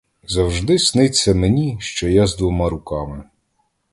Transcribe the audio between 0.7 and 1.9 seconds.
сниться мені,